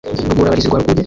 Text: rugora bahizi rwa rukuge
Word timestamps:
rugora 0.29 0.51
bahizi 0.51 0.67
rwa 0.69 0.79
rukuge 0.79 0.99